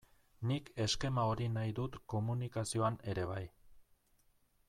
[0.51, 3.45] Nik eskema hori nahi dut komunikazioan ere bai.